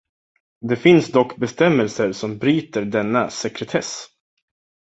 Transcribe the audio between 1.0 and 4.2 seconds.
dock bestämmelser som bryter denna sekretess.